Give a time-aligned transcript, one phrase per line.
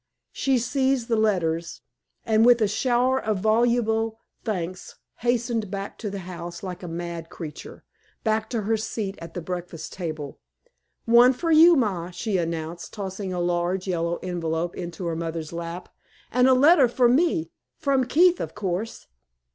[0.31, 1.81] She seized the letters,
[2.25, 7.29] and with a shower of voluble thanks hastened back to the house like a mad
[7.29, 7.83] creature
[8.23, 10.39] back to her seat at the breakfast table.
[11.05, 15.87] "One for you, ma," she announced, tossing a large yellow envelope into her mother's lap,
[16.31, 19.05] "and a letter for me from Keith, of course."